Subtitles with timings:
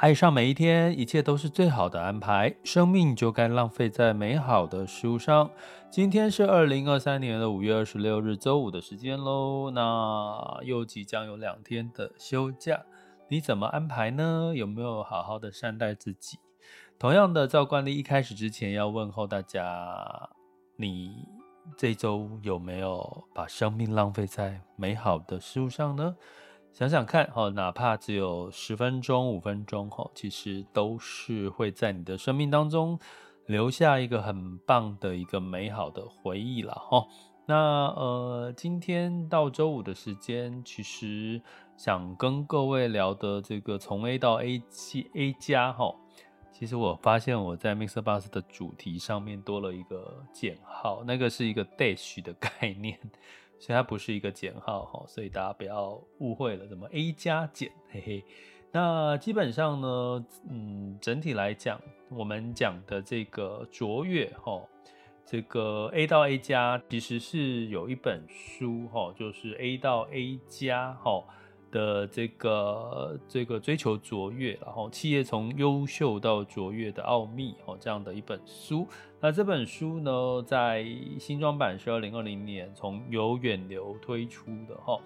[0.00, 2.56] 爱上每一天，一切都是最好的安排。
[2.64, 5.50] 生命就该浪费在美好的事物上。
[5.90, 9.70] 今天是二零二三年的五月二十六日，周五的时间喽。
[9.70, 12.80] 那又即将有两天的休假，
[13.28, 14.54] 你怎么安排呢？
[14.56, 16.38] 有没有好好的善待自己？
[16.98, 20.30] 同样的，照惯例，一开始之前要问候大家：
[20.76, 21.28] 你
[21.76, 26.16] 这周有没有把生命浪费在美好的事物上呢？
[26.72, 32.98] 想想看，哈，哪怕只有十分钟、五分钟，哈，其实都是会在你的生命当中
[33.46, 37.06] 留下一个很棒的一个美好的回忆了，哈。
[37.46, 41.42] 那呃，今天到周五的时间，其实
[41.76, 45.92] 想跟各位聊的这个从 A 到 A 七 A 加，哈，
[46.52, 52.98] 其实我发现我在 Mixer Bus 的主题上面多了一个减号，那个是一个 dash 的概念。
[53.60, 58.24] 所以它不是一个减号哈，所以大家不要误会了，怎么 A 加减，嘿嘿。
[58.72, 64.62] 那基本上呢，嗯，整体来讲，我们讲的这个卓越哈，
[65.26, 71.22] 这个 A 到 A 加其实是有一本书哈，就是 A 到 A 加哈。
[71.70, 78.86] 的这个这个追求卓越，然后企业从优秀到卓越的奥秘，哦，这样的一本书。
[79.20, 80.84] 那这本书呢，在
[81.18, 84.98] 新装版是二零二零年从有远流推出的，哈。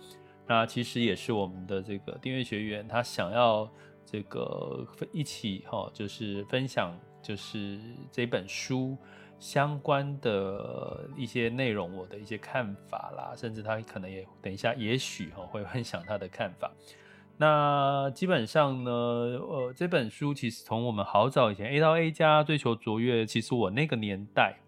[0.47, 3.69] 那其实也是我们的这个订阅学员他想要
[4.05, 7.79] 这个一起，哈，就是分享，就是
[8.11, 8.97] 这本书。
[9.39, 16.71] 相关的一些内容，我的一些看法啦，甚至他可能也等一下，也许哈会分享他的看法。
[17.37, 24.59] 那基本上呢，呃，这本书其实从我们好早以前 A 到 A 加追求卓越，其实我那个年代，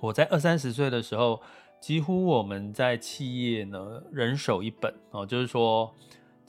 [0.00, 1.42] 我在二三十岁的时候，
[1.80, 5.94] 几乎我们在企业呢人手一本哦，就是说。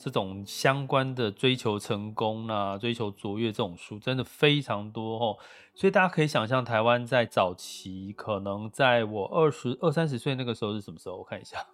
[0.02, 5.38] 这种相关的追求成功啊，追求卓越这种书真的非常多哦，
[5.76, 11.18] 所以大家可以想象，台湾在早期，可能在我二十二三十岁那个时候是什么时候？
[11.18, 11.64] 我看一下，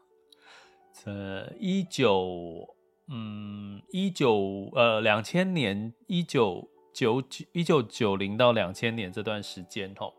[1.07, 10.13] 呃，一九，嗯，一九，呃，两千年，一九九九，一九九零到两千年这段时间哦，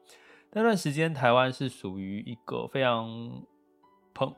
[0.53, 3.43] 那段时间台湾是属于一个非常
[4.15, 4.33] 蓬。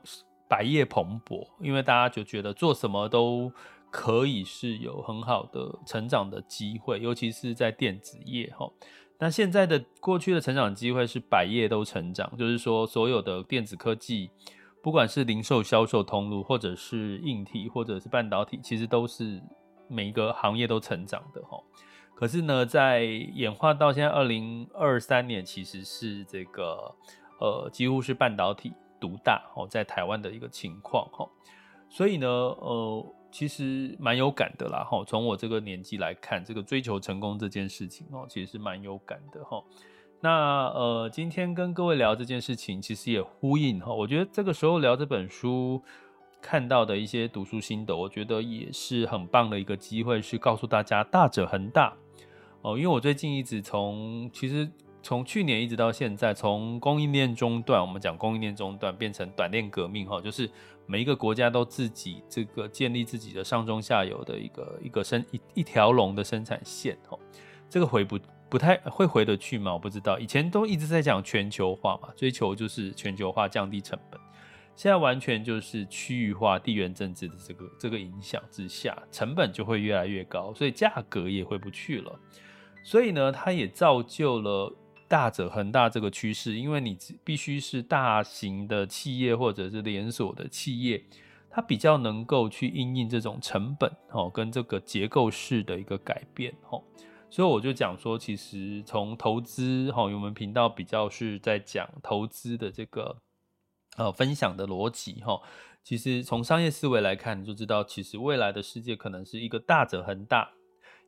[0.52, 3.50] 百业蓬勃，因为大家就觉得做什么都
[3.90, 8.70] 可以是有很好的成长的机会，尤其是在电子业哈。
[9.18, 14.30] 那现在的过去的成长机会是百业都成长，就是说所有的电子科技，
[14.82, 19.40] 不管是零售销售通路，或者是硬体，或者是半导体，其实都是
[19.88, 21.58] 每一个行业都成长的哈。
[22.14, 26.94] 可是呢，在演化到现在二零二三年，其实是这个
[27.40, 28.74] 呃几乎是半导体。
[29.02, 31.28] 独大哦，在台湾的一个情况哈，
[31.88, 35.02] 所以呢，呃，其实蛮有感的啦哈。
[35.04, 39.60] 从我这个年纪来看，这个追求成功这件事情哦，其实是蛮有感的哈。
[40.20, 43.92] 那呃，今天跟各位聊这件事情，其实也呼应哈。
[43.92, 45.82] 我觉得这个时候聊这本书
[46.40, 51.92] 看到的一些读书心得，我觉得也是很棒的一个机会，是告诉大家大者恒大
[52.62, 52.78] 哦。
[52.78, 54.70] 因为我最近一直从其实。
[55.02, 60.48] 从去年一直到现在，从供应链中断，我们讲供应链中断变成短链革命，哈，就是
[60.86, 67.18] 每一个国家都自己这个建立自己的上中下游的一个一个生一一条龙的生产线，哈，
[67.68, 68.16] 这个回不
[68.48, 69.72] 不太会回得去吗？
[69.72, 70.20] 我不知道。
[70.20, 74.20] 以前都一直在讲全球化嘛，追求就是全球化，降低成本。
[74.76, 82.18] 现在完全就是区域化、地缘政治的这个这个影响之下，成本就会越来越高，所以价格也回不去了。
[82.84, 84.72] 所以呢，它也造就了。
[85.12, 91.04] 大者恒大这个趋势，因为你必须是大型的企业或者是连锁的企业，
[91.50, 96.82] 它比较能够去因应这种成本哦，跟这个结构式的一个改变哦，
[97.28, 103.14] 所以我就讲说，其实从投资哈，我们频道比较是在讲投资的这个
[103.98, 105.38] 呃分享的逻辑哈，
[105.84, 110.52] 其实从商业思维来看，你就知道其实未来的世界可能是一个大者恒大。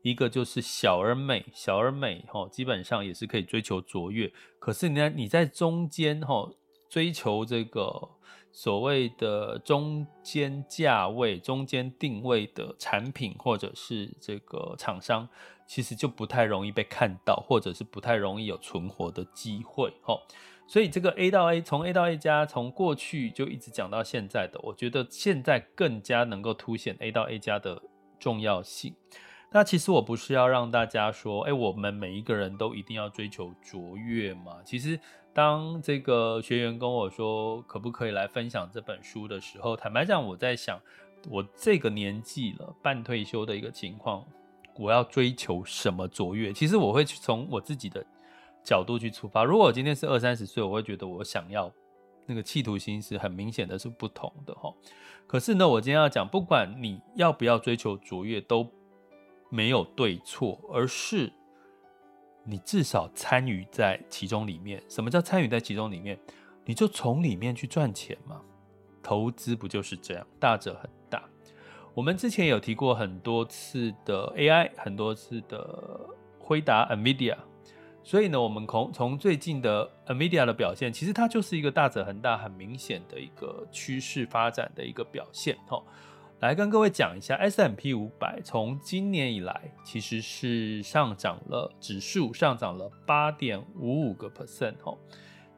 [0.05, 4.31] 一个就是小而美，小而美，吼，基本上也是可以追求卓越。
[4.59, 6.55] 可是你在你在中间，吼，
[6.91, 8.11] 追求这个
[8.53, 15.27] 所谓的中间价位、中间定位的产品或者是这个厂商，
[15.67, 19.91] 其实就不太容易被看到，或者是不太容易有存活的机会。
[20.03, 20.21] 吼，
[20.67, 27.81] 所以这个 A 到 A，从 A 到 A 加，从过去就一直讲到现在的，我觉得现在更加能够凸显 A 到 A 加的
[28.21, 28.95] 重要性。
[29.55, 34.57] 那其实我不是要让大家说，哎，我们每一个人都一定要追求卓越嘛？
[34.65, 34.99] 其实，
[35.33, 40.81] 当这个学员跟我说可不可以来分享这本书的时候，坦白讲，我在想，
[41.31, 44.27] 我这个年纪了，半退休的一个情况，
[44.77, 46.53] 我要追求什么卓越？
[46.53, 48.05] 其实我会去从我自己的
[48.65, 49.45] 角度去出发。
[49.45, 51.71] 如果我今天是二三十岁，我会觉得我想要
[52.27, 54.75] 那个企图心是很明显的是不同的哈。
[55.29, 58.69] 可是呢，我今天要讲，不管你要不要追求卓越，都
[59.55, 61.33] 没有对错，而是
[62.43, 64.83] 你至少参与在其中里面。
[64.89, 66.19] 什么叫参与在其中里面？
[66.65, 68.41] 你就从里面去赚钱嘛。
[69.01, 70.27] 投资不就是这样？
[70.41, 71.23] 大者很大。
[71.95, 76.01] 我们之前有提过很多次的 AI，很多次的
[76.41, 77.37] 回答 NVIDIA。
[78.03, 85.57] 所以呢，我们从从最近的 NVIDIA 的表现，其实它就是一个大者恒大、很明显的一个趋势发展的一个表现。
[86.41, 94.99] 来跟各位讲一下，S M P 五百从今年以来其实是上涨了，指数上涨了八点五五个 percent 哦。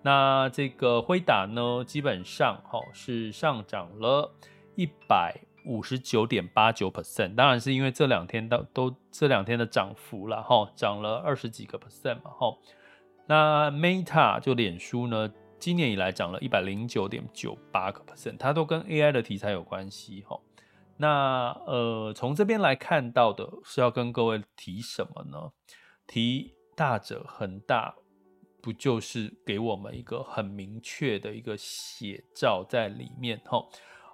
[0.03, 4.33] 那这个辉达呢，基本上哈是上涨了
[4.77, 5.35] 一百
[5.65, 12.57] 五十九点八九 percent，当然是因为这两天到都这两天的涨幅了哈，涨了二十几个 percent 嘛哈。
[13.27, 20.39] 那 Meta 就脸书呢，今年以来涨了一百零九点九八个 percent，它都跟 AI 的题材有关系哈。
[20.99, 25.53] 那呃，从这边来看到的是要跟各位提什么呢？
[26.07, 27.95] 提大者恒大，
[28.63, 33.41] 不就是给我们一个很明确的一个写照在里面？
[33.45, 33.63] 哈，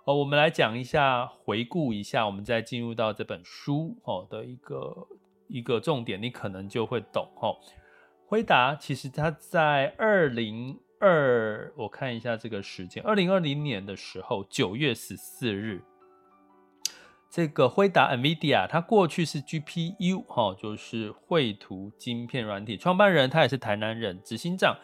[0.05, 5.07] 呃，我们来讲一下，回顾一下，我们再进入到这本书哦的一个
[5.49, 7.61] 一个重点，你可能就会懂吼。
[8.27, 15.85] 辉达其实它在二零二，我看一下这个时间，二零二零年的时候，九月十四日。
[17.33, 24.77] 这个辉达 NVIDIA，它过去是 GPU 哈，就是绘图晶片软体创办人，他也是台南人，执行长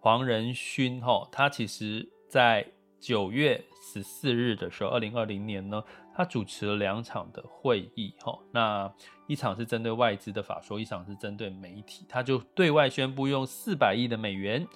[0.00, 2.66] 黄仁勋哈，他其实在
[3.00, 5.82] 九月十四日的时候，二零二零年呢，
[6.14, 8.92] 他主持了两场的会议哈，那
[9.26, 14.66] 一场是针对外资的法说，一场是针对媒体，他就对外宣布用四百亿的美元。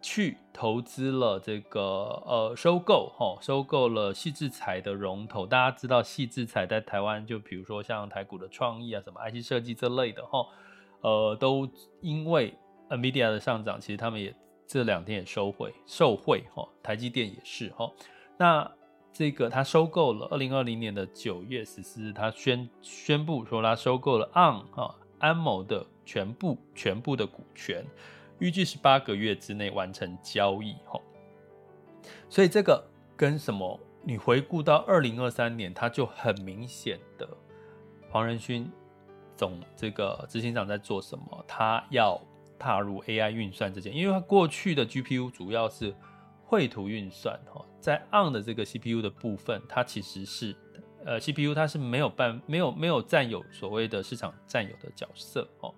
[0.00, 1.80] 去投资了这个
[2.26, 5.44] 呃收购哈、哦，收购了矽智财的龙头。
[5.46, 10.46] 大家知道矽智财在台湾，就比如说像台股的创意啊，什么 IC 设计这类的哈、哦，
[11.00, 11.68] 呃，都
[12.00, 12.54] 因为
[12.88, 14.34] NVIDIA 的上涨，其实他们也
[14.66, 16.68] 这两天也收回受惠哈、哦。
[16.82, 17.92] 台积电也是哈、哦。
[18.36, 18.70] 那
[19.12, 27.84] 这个他收购了二零二零年的九月十四日，他宣宣布说他收购了 ARM 哈、安某的全部全部的股权。
[28.38, 31.02] 预计是八个月之内完成交易，吼，
[32.28, 32.84] 所以这个
[33.16, 33.78] 跟什么？
[34.04, 37.28] 你回顾到二零二三年，它就很明显的
[38.08, 38.70] 黄仁勋
[39.36, 41.44] 总这个执行长在做什么？
[41.46, 42.18] 他要
[42.58, 45.94] 踏入 AI 运算这件，因为他过去的 GPU 主要是
[46.44, 50.56] 绘图运算，哈，在 ARM 的这个 CPU 的部分，它其实是
[51.04, 55.74] 呃 CPU 它是没有办没有没有占有所谓的市场占有的角色，哦。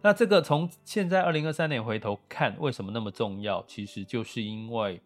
[0.00, 3.64] 那这个从现在二零二三年回头看，为什么那么重要？
[3.66, 5.02] 其实就是因为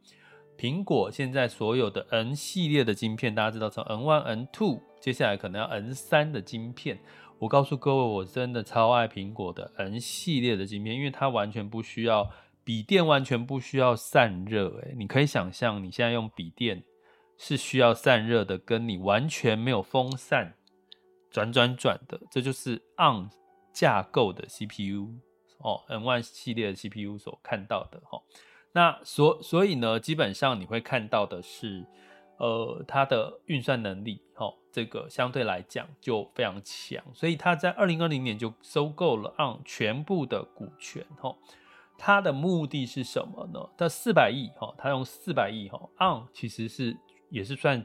[0.59, 7.01] 苹果现在所有的 N 系列的晶片，大家知道从 N one、N two，接下来可能要 N 三的晶片。
[7.39, 12.31] 我告诉各位，我真的超爱苹果的 N 系列的晶片，因为它完全不需要
[12.63, 14.69] 笔电，完全不需要散热。
[14.83, 16.85] 诶，你可以想象，你现在用笔电
[17.39, 20.55] 是需要散热的，跟你完全没有风扇
[21.31, 23.31] 转转转的，这就是 On。
[23.73, 25.09] 架构的 CPU
[25.59, 28.21] 哦，N1 系列的 CPU 所看到的哈，
[28.73, 31.87] 那所所以呢，基本上你会看到的是，
[32.39, 41.37] 呃，它的运算能力哈，这个相对来讲就非常强，所以它在二零二零年就收购了 ARM 全部的股权哈，
[41.97, 43.61] 它的目的是什么呢？
[43.79, 46.97] 它四百亿哈，它用四百亿哈，ARM 其实是
[47.31, 47.85] 也是算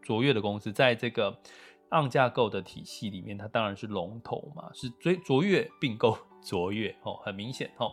[0.00, 1.36] 卓越的公司，在这个。
[1.90, 7.92] On 架构的体系里面，它当然是龙头嘛，是追卓越并购 卓越哦，很明显哦。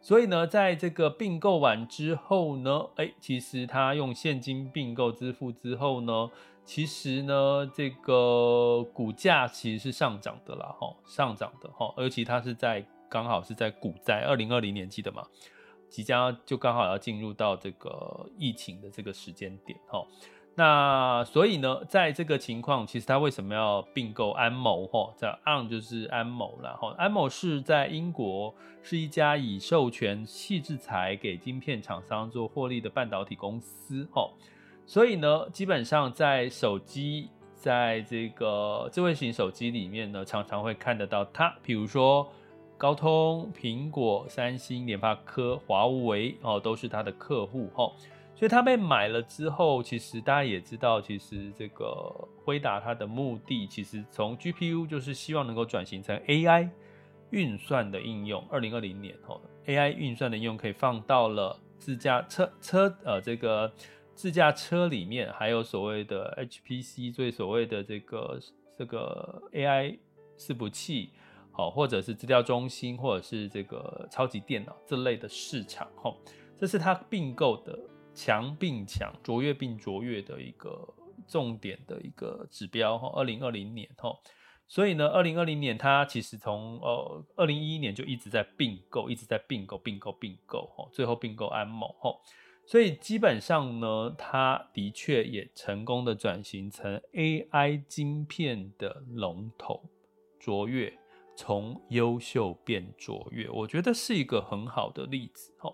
[0.00, 6.30] 所以呢，在这个并购完之后呢，哎，其实它用现金并购支付之后呢，
[6.64, 15.26] 其实呢，这个股价其实是上涨的啦，哈，上涨的哈，而且它是在刚好是在股灾二零二零年记得吗？
[15.88, 20.04] 即将就刚好要进入到这个疫情的这个时间点哈。
[20.58, 24.86] 那所以呢，在这个情况，其实他为什么要并购安谋？
[24.86, 26.94] 哈，这 ARM 就是安谋了哈。
[26.96, 34.30] 安谋是在英国是一家以授权矽智财给晶片厂商做获利的半导体公司哈。
[34.86, 42.26] 所以呢，基本上在手机，在这个智慧型手机里面呢，常常会看得到它，比如说
[42.78, 47.92] 高通、苹果、三星、联发科、华为哦，都是它的客户哈。
[48.38, 52.12] 所以它被买了之后，其实大家也知道，其实这个
[52.44, 56.68] 辉达它的目的，其实从 GPU 就是希望能够转型成 AI
[57.30, 58.46] 运算的应用。
[58.50, 63.72] 二零二零年哦，AI 运算的应用可以放到了自驾车车呃这个
[64.14, 68.38] 自驾车里面，还有所谓的 HPC，最所谓的这个
[68.76, 69.98] 这个 AI
[70.36, 71.08] 伺服器，
[71.52, 76.18] 好，或者是资料中心，或者是这个超级电脑这类的市场，吼，
[76.58, 77.78] 这是它并购的。
[78.16, 80.88] 强并强，卓越并卓越的一个
[81.28, 84.10] 重点的一个指标哈，二零二零年哈，
[84.66, 92.10] 所以呢，二零二零年它其实从呃二零一一年就一直在并购，一直在并购并购并购哈，最后并购安谋哈，
[92.66, 99.82] 所以基本上呢，它的确也成功的转型成 AI 晶片的龙头，
[100.40, 100.92] 卓越
[101.36, 105.70] 从优秀变卓越，我觉得是一个很好的例子哈。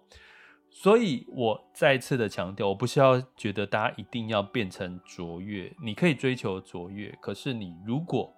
[0.75, 8.33] 所以，我再次的强调，我不需要觉得大家一定要变成卓越，你可以追求卓越，可是你如果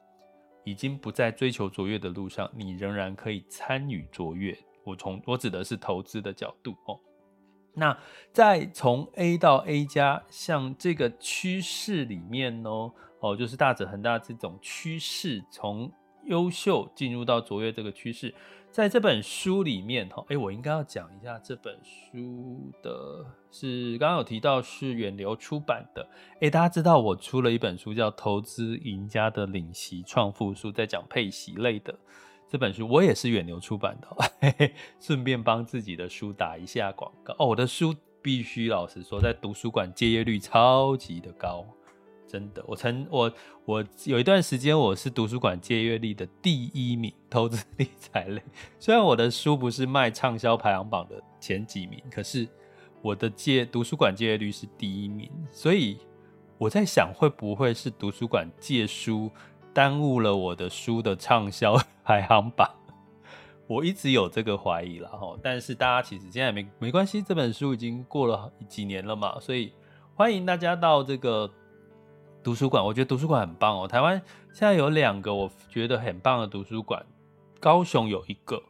[0.64, 4.58] 已经不在追求卓越的路上，你仍然可以参与卓越。
[4.82, 6.98] 我从我指的是投资的角度哦。
[7.72, 7.96] 那
[8.32, 12.68] 在从 A 到 A 加，像这个趋势里面呢，
[13.20, 15.90] 哦，就是大者恒大这种趋势，从
[16.24, 18.34] 优秀进入到卓越这个趋势。
[18.74, 26.04] 在这本书里面，哈，哎，我应该要讲一下这本书的，是刚刚有提到是远流出版的，
[26.40, 31.96] 哎，大家知道我出了一本书叫《投资赢家的领息创富书》，在讲配息类的
[32.50, 34.08] 这本书，我也是远流出版的，
[34.40, 37.46] 嘿嘿，顺便帮自己的书打一下广告哦。
[37.46, 41.64] 我的书必须老实说，在图书馆借阅率超级的高。
[42.34, 43.32] 真的，我曾我
[43.64, 48.42] 我有一段时间我是图书馆借阅率的第一名，投资理财类。
[48.80, 52.48] 虽然我的书不是卖畅销排行榜的前几名，可是
[53.02, 55.30] 我的借图书馆借阅率是第一名。
[55.52, 55.96] 所以
[56.58, 59.30] 我在想，会不会是图书馆借书
[59.72, 62.68] 耽误了我的书的畅销排行榜？
[63.68, 65.38] 我一直有这个怀疑了哈。
[65.40, 69.72] 但是大家其实现在没没关系，这本书已经过了几年了嘛，所以
[70.16, 71.48] 欢迎大家到这个。
[72.44, 73.88] 图书馆，我觉得图书馆很棒哦。
[73.88, 74.20] 台湾
[74.52, 77.04] 现在有两个我觉得很棒的图书馆，
[77.58, 78.62] 高雄有一个，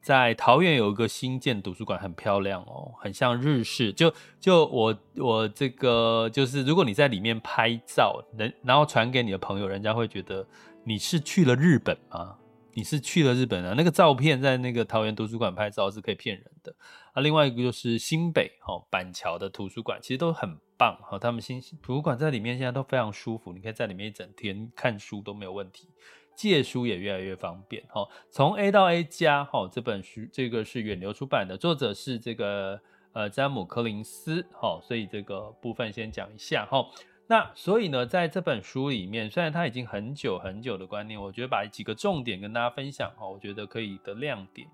[0.00, 3.92] 在桃园有一个新建图书馆，很漂亮哦，很像日式。
[3.92, 10.46] 就就我我这个就是，如果你在里面拍照，人然后传给你的朋友，人家会觉得
[10.84, 12.36] 你是去了日本吗？
[12.78, 13.74] 你是去了日本啊？
[13.76, 16.72] 那个照片在那个桃园图书馆拍照是可以骗人的。
[17.12, 21.18] 啊，另外一个就是新北哦板桥的图书馆，其实都很棒哈。
[21.18, 25.88] 他们新图书馆在里面现在都非常舒服，你可以在里面一整天看书都没有问题，
[26.36, 28.06] 借书也越来越方便哈。
[28.30, 32.80] 从 A 到 A 加哈，这本书这个是远流出版的，作者是这个
[33.12, 36.86] 呃詹姆柯林斯哈，所以这个部分先讲一下哈。
[37.30, 44.66] 那所以呢，在这本书里面，虽然它已经很久很久的观念，我觉得把几个重点跟大家分享哈，我觉得可以的亮点。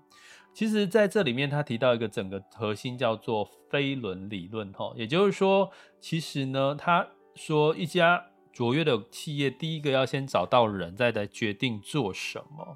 [0.53, 5.69] 其实在这里面，他提到一个整个核心叫做飞轮理论哈，也就是说，
[5.99, 12.73] 其实呢，他说一家卓越的企业，第一个要先找到人，再来决定做什么，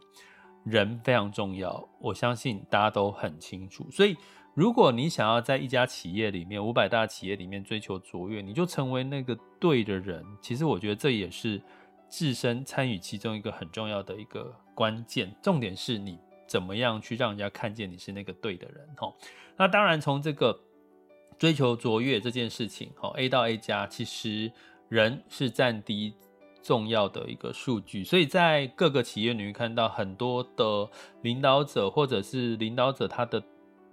[0.66, 4.18] 人非常重要，我相信大家都很清楚，所以。
[4.56, 10.26] 如果你想要在一家企业里面，五百大企业里面追求卓越，你就成为那个对的人。
[10.42, 11.62] 其实我觉得这也是
[12.10, 15.34] 自身参与其中一个很重要的一个关键。
[15.42, 18.86] 重点是你怎么样去让人家看见你是那个对的人。
[18.98, 19.14] 哈，
[19.56, 20.60] 那当然从这个
[21.38, 24.52] 追求卓越这件事情，哈，A 到 A 加，其实
[24.90, 26.14] 人是占第一
[26.62, 28.04] 重要的一个数据。
[28.04, 30.90] 所以在各个企业你会看到很多的
[31.22, 33.42] 领导者，或者是领导者他的。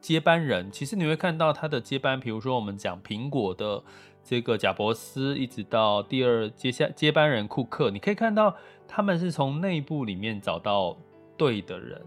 [0.06, 3.82] 接班人，其实你会看到他的接班，比如说我们讲苹果的
[4.22, 8.54] 这个贾伯斯，一直到第二接下接班人库克，你可以看到
[8.86, 10.96] 他们是从内部里面找到
[11.36, 12.00] 对的人，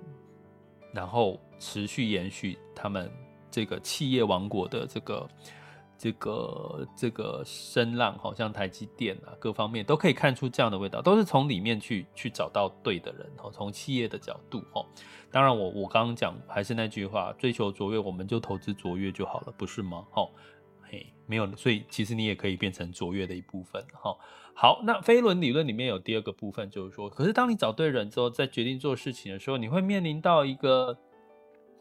[0.94, 3.12] 然后持续延续他们
[3.52, 5.28] 这个企业王国的这个
[6.00, 14.86] 这个这个声浪，好像台积电啊，各方面都可以看出这样的味道，都是从里面去去找到对的人哦，从企业的角度哦。
[15.30, 20.08] 当然我，我刚刚讲还是那句话，追求卓越，我们就投资卓越就好了，不是吗？
[20.14, 20.30] 哦，
[20.82, 24.16] 嘿，没有，所以其实你也可以变成卓越的一部分哈。
[24.54, 30.98] 好，那飞轮理论里面有第二个部分，就是说，可是当你找对人之后，在决定做事情的时候，你会面临到一个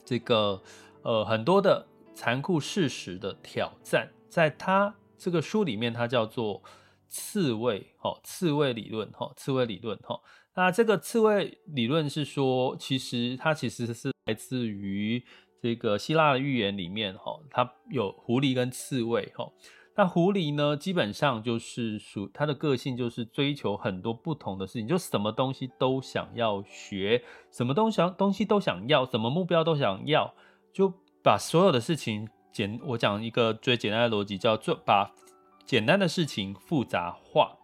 [0.04, 0.60] 这个
[1.02, 1.86] 呃很多的
[2.18, 4.10] 残酷事实的挑战。
[4.28, 6.60] 在他这个书里面，它叫做
[7.06, 10.20] 刺猬，哈，刺猬理论，哈，刺猬理论，哈。
[10.56, 15.24] 那这个刺猬理论是说，其实它其实是来自于
[15.62, 19.52] 这个希腊的寓言里面，哈，它有狐狸跟刺猬，哈。
[19.94, 27.22] 那狐狸呢，基本上就是属它的个性，就是追求很多不同的事情，就什么东西都想要学，
[27.52, 30.34] 什么东西东西都想要，什么目标都想要，
[30.72, 30.92] 就
[31.28, 35.12] 把所有的事情简，我讲一个最简单的逻辑，叫做把
[35.66, 37.54] 简单的事情复杂化，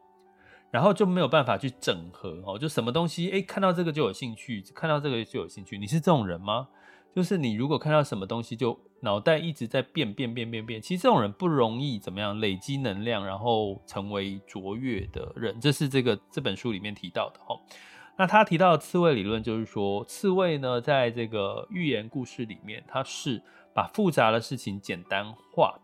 [0.71, 6.69] 然后就没有办法去整合哦，就什么东西，诶，看到这个就有兴趣，看到这个就有兴趣，你是这种人吗？
[7.15, 15.59] 就是你如果看到什么东西就脑袋一直在变变变变变，其实这种人不容易怎么样累积能量，然后成为卓越的人。
[15.59, 17.59] 这是这个这本书里面提到的哦。
[18.17, 23.43] 那他提到的刺猬理论就是说，刺猬呢在这个寓言故事里面，它是
[23.73, 25.79] 把复杂的事情简单化，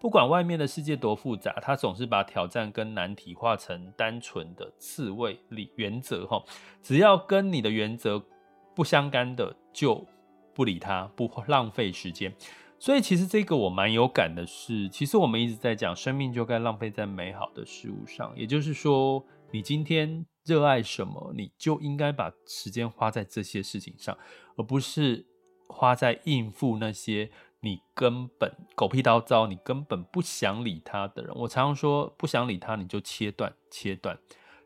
[0.00, 6.42] 不管外面的世界多复杂，它总是把挑战跟难题化成单纯的刺猬理原则哈。
[6.82, 8.22] 只要跟你的原则
[8.74, 10.06] 不相干的就。
[10.56, 12.34] 不理他，不浪费时间。
[12.78, 18.32] 所以其实这个我蛮有感的是，其实我们一直在讲，生命就该浪费在美好的事物上。
[18.34, 24.16] 也就是说，你今天热爱什么，你就应该把时间花在这些事情上，
[24.56, 25.26] 而不是
[25.66, 27.28] 花在应付那些
[27.60, 31.34] 你根本狗屁叨糟、你根本不想理他的人。
[31.34, 34.16] 我常常说，不想理他，你就切断，切断。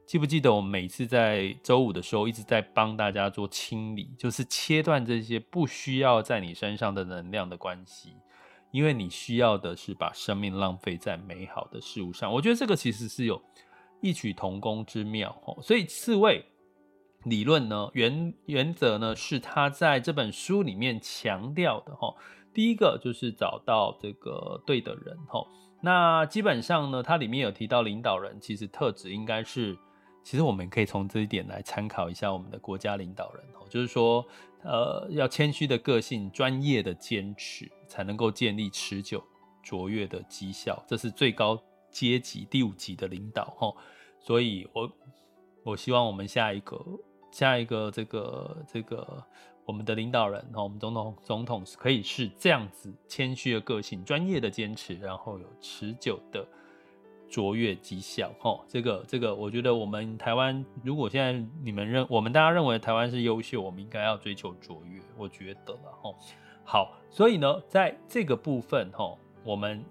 [0.05, 8.17] 记不记得我每次在周五的时候一直在帮大家做清理，就是切断这些不需要在你身上的能量的关系，
[8.73, 12.31] 因为你需要的是把生命浪费在美好的事物上。
[12.33, 13.41] 我觉得这个其实是有
[14.00, 15.59] 异曲同工之妙哦。
[15.62, 16.45] 所以刺猬
[17.25, 22.15] 理论呢，原原则呢是他在这本书里面强调的哦。
[22.52, 25.47] 第一个就是找到这个对的人哦。
[25.82, 29.78] 那基本上呢，它里面有提到领导人其实特质应该是。
[30.23, 34.23] 其实我们可以从这一点来参考一下我们的国家领导人哦，就是说，
[34.63, 39.25] 呃，要谦虚的个性、专业的坚持，才能够建立持久
[39.63, 40.84] 卓越的绩效。
[40.86, 41.58] 这是最高
[41.91, 43.75] 阶级第五级的领导哈。
[44.19, 44.93] 所以我
[45.63, 46.85] 我希望我们下一个
[47.31, 49.23] 下一个这个这个
[49.65, 56.47] 我们的领导人哈，我们总统总统可以是这样子谦虚的个性、专业的坚持，然后有持久的。
[57.33, 66.17] 卓越绩效，吼，这个这个，我觉得我们台湾，如果现在你们认，我们大家认为台湾是优秀，我们应该要追求卓越，我觉得了，吼，
[66.65, 69.85] 好，所以呢，在这个部分，吼，我们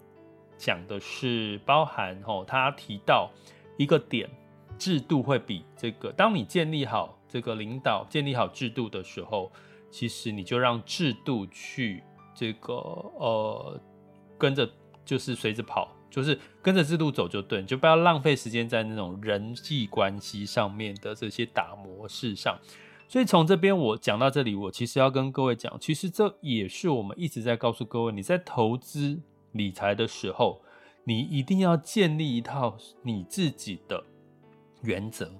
[0.59, 3.31] 讲的是包含，哦，他提到
[3.77, 4.29] 一个点，
[4.77, 9.51] 制度会比这个，当你建立好这个领导，建立好制度的时候，
[9.89, 12.03] 其实你就让制度去
[12.35, 13.81] 这个，呃，
[14.37, 14.69] 跟着，
[15.03, 15.95] 就是随着跑。
[16.11, 22.57] 就是跟着制度走就对，就不要浪费时间在那种人际关系上面的这些打磨事上。
[23.07, 30.61] 所以从这边我讲到这里，我其实要跟各位讲，其实这也是我们一直在告诉各位，你在投资理财的时候，
[31.03, 34.03] 你一定要建立一套你自己的
[34.81, 35.31] 原则，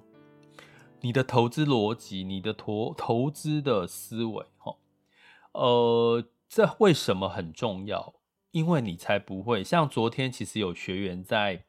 [1.02, 4.76] 你的投资逻辑，你的投投资的思维，哈，
[5.54, 8.16] 呃，这为什么很重要？
[8.52, 11.64] 因为你才不会像昨天，其实有学员在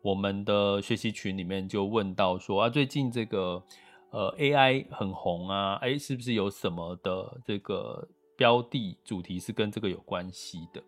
[0.00, 3.62] 我们的学习群里面就问到说啊，最近这个
[4.10, 10.82] 呃 AI 很红啊，哎，是不是有什么的这个标的主题是跟这个有关系的？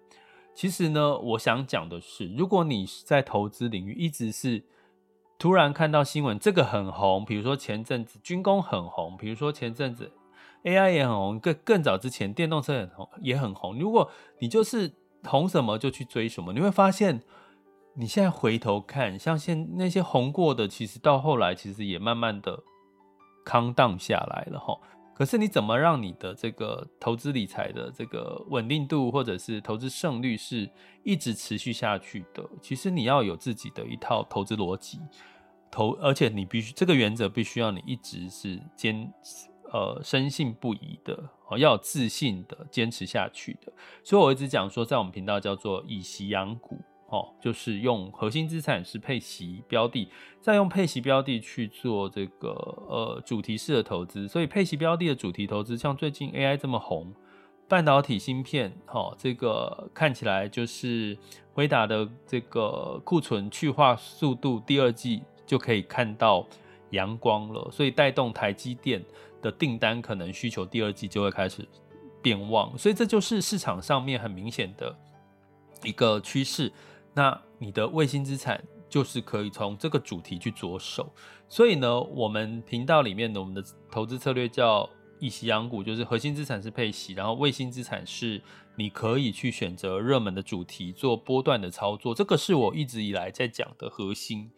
[0.54, 4.62] 其实呢，我想讲的是，如果你在投资领域一直是
[5.38, 10.12] 突然看到新闻，这个很红，比如说前阵子军工很红，比如说前阵子
[10.62, 14.92] AI 也很红，更更早之前电动车很红也很红，如果你就是。
[15.26, 17.22] 红什么就去追什么，你会发现，
[17.94, 22.62] 你现在回头看，像现那些红过的，其实到后来其实也慢慢的
[23.42, 24.78] calm down 下来了哈。
[25.14, 30.68] 可是你怎么让你的这个投资理财的这个稳定度，或者是投资胜率是
[31.02, 32.44] 一直持续下去的？
[32.60, 34.98] 其实你要有自己的一套投资逻辑，
[35.70, 39.12] 投，而且你必须这个原则必须要你一直是坚。
[39.72, 43.72] 呃，深信不疑的，哦，要有自信的坚持下去的，
[44.04, 50.08] 所以我一直讲说，在我们频道叫做以息养股，哦，就是用核心资产是配息标的，
[50.40, 52.48] 再用配息标的去做这个
[52.88, 54.26] 呃主题式的投资。
[54.26, 57.14] 所以配息标的的主题投资，像最近 AI 这么红，
[57.68, 61.16] 半导体芯片，哦，这个看起来就是
[61.52, 66.44] 辉达的这个库存去化速度，第二季就可以看到
[66.90, 69.04] 阳光了，所以带动台积电
[69.40, 71.68] 的订单可能需求第二季就会开始
[72.20, 74.96] 变旺，所以这就是市场上面很明显的
[75.84, 76.72] 一个趋势。
[77.14, 81.12] 那你的卫星资产就是可以从这个主题去着手，
[81.48, 84.88] 所以呢，我们频道里面的我们的投资策略叫
[85.20, 88.42] 以息养股，就是核心资产是配息，然后卫星资产是
[88.76, 94.50] 你可以去选择热门的主题做波段的操作，这个是我一直以来在讲的核心，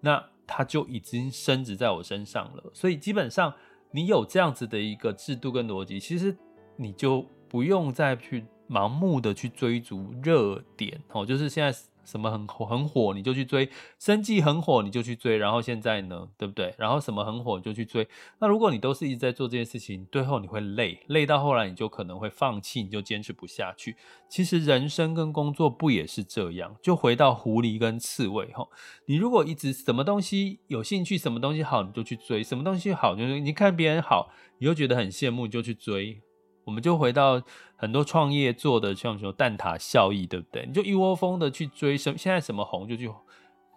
[0.00, 3.52] 那它就已经升值在我身上了，所以基本上
[3.90, 6.36] 你有这样子的一个制度跟逻辑，其实
[6.76, 11.78] 你就不用再去盲目的去追逐热点哦，就是现在。
[12.04, 16.74] 什么很火很火你就去追，生计很火你就去追，然后现在呢，对不对？
[16.78, 18.06] 然后什么很火你就去追。
[18.40, 23.96] 那如果你都是一直在做这件事情，最后你会累，累到后来你就可能会放弃，你就坚持不下去。
[24.28, 26.74] 其实人生跟工作不也是这样？
[26.82, 28.66] 就回到狐狸跟刺猬哈，
[29.06, 36.20] 你如果一直什么东西有兴趣，什么东西好你就去追，什么东西好就是你看别人好，你就觉得很羡慕，你就去追。
[36.64, 37.42] 我们就回到
[37.76, 40.64] 很多创业做的像什么蛋塔效益，对不对？
[40.66, 43.10] 你就一窝蜂的去追什，现在什么红就去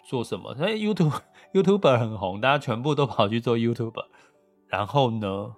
[0.07, 0.53] 做什么。
[0.55, 1.19] 所以 YouTube
[1.53, 4.05] YouTuber 很红，大家全部都跑去做 YouTuber。
[4.67, 5.55] 然后呢，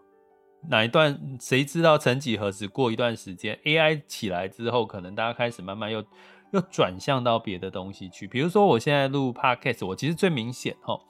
[0.70, 1.98] 哪一段谁知道？
[1.98, 6.04] 曾几何时，过一段时间 AI 起来之后，可能大家开始慢慢又
[6.52, 8.28] 又转向到别的东西去。
[8.28, 11.02] 比如说，我现在录 Podcast，我其实最明显齁。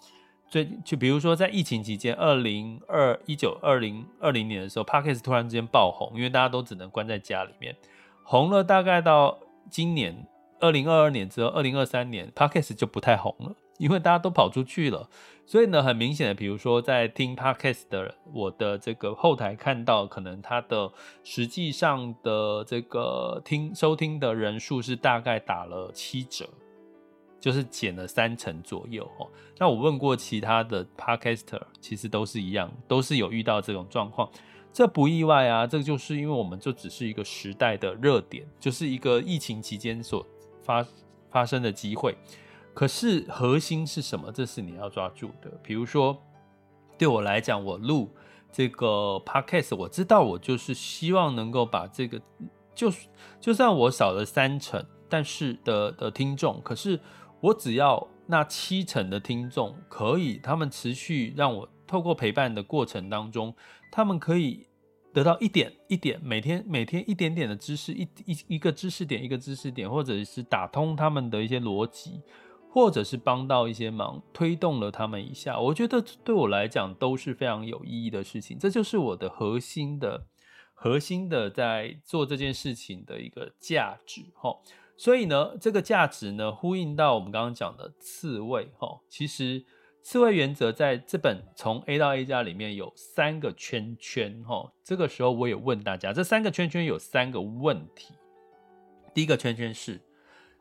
[0.49, 7.75] 最就比如说，在疫情期间，二零二一九二零二零年的时候，Podcast 突然之间爆红，因为大家都只能关在家里面，
[8.23, 10.25] 红了大概到今年
[10.59, 15.09] 二零二二年之后，二零二三年 Podcast 就不太红了，因为大家都跑出去了。
[15.45, 20.91] 所以呢，很明显的，比如说在听 Podcast 的我的这个后台看到，可能它的
[21.23, 26.49] 实际上的这个听收听的人数是大概打了七折。
[27.39, 29.29] 就是减了三成左右哦。
[29.59, 34.29] 那我问过其他的 Podcaster，其实都是一样，都是有遇到这种状况，
[34.71, 35.65] 这不意外啊。
[35.65, 40.25] 这个就是因为我们就只是一个时代的热点，就是一个疫情期间所
[40.61, 40.85] 发
[41.31, 42.15] 发生的机会。
[42.73, 44.31] 可是核心是什么？
[44.31, 45.49] 这是你要抓住的。
[45.63, 46.15] 比如说，
[46.97, 48.11] 对我来讲，我录
[48.51, 52.21] 这个 Podcast，我知道我就是希望能够把这个，
[52.75, 52.91] 就
[53.39, 56.99] 就算我少了三成，但是的的听众，可是。
[57.39, 63.55] 我只要那七成的听众可以，他们持续让我透过陪伴的过程当中，
[63.91, 64.67] 他们可以
[65.13, 72.21] 得到一点一点，每天每天一点点的知识，一一一个知识点一个知识点，或者是打通他们的一些逻辑，
[72.69, 78.57] 或者是帮到一些忙，推动了他们一下，我觉得对我来讲都是非常有意义的事情。
[78.59, 80.25] 这就是我的核心的
[80.73, 84.57] 核心的在做这件事情的一个价值，齁。
[84.97, 88.99] 所以呢，这个价值呢，呼应到我们刚刚讲的刺猬哈。
[89.07, 89.63] 其实
[90.01, 94.73] 刺猬原则在这本从 A 到 A 加里面有三个圈圈哈。
[94.83, 98.15] 这个时候我也问大家，这三个圈圈有三个问题。
[99.13, 100.01] 第一个圈圈是：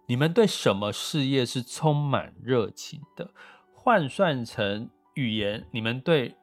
[0.06, 3.30] 你们对什么事业是充满热情的？
[3.72, 6.34] 换算成语言，你们对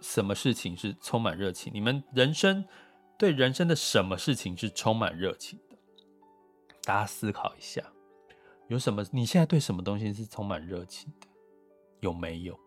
[0.00, 1.72] 什么事情是充满热情？
[1.72, 2.64] 你们人生
[3.16, 5.58] 对人生的什么事情是充满热情？
[6.88, 7.82] 大家思考一下，
[8.68, 9.04] 有什么？
[9.12, 11.26] 你现在对什么东西是充满热情的？
[12.00, 12.58] 有没有？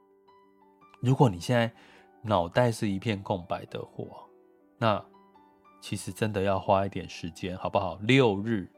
[1.02, 1.74] 如果你现在
[2.22, 4.28] 脑袋是一片空白的话，
[4.78, 5.04] 那
[5.82, 7.96] 其实真的要花一点时间，好不好？
[8.04, 8.72] 六日，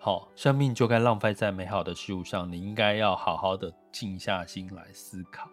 [0.00, 2.50] 好，生命就该浪费在美好的事物上。
[2.50, 5.50] 你应该要好好的静下心来思考，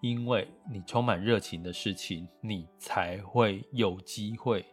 [0.00, 4.66] 因为你充满热情的事情，你才会有机会。